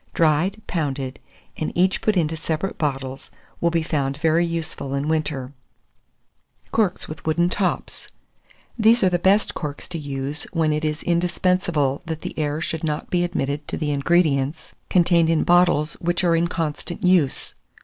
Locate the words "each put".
1.77-2.17